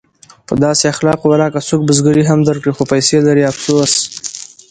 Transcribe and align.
په 0.47 0.53
داسې 0.65 0.83
اخلاقو 0.93 1.25
ولاکه 1.29 1.59
څوک 1.67 1.81
بزګري 1.87 2.23
هم 2.27 2.39
درکړي 2.49 2.71
خو 2.77 2.83
پیسې 2.91 3.17
لري 3.27 3.43
افسوس! 3.51 3.93